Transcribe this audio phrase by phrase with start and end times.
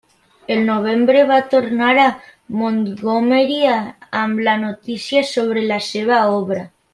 [0.53, 2.05] El novembre va tornar a
[2.61, 3.59] Montgomery
[4.25, 6.67] amb la notícia sobre la seva obra.